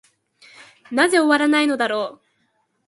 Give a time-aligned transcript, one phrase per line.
[0.91, 2.21] なぜ終わないのだろう。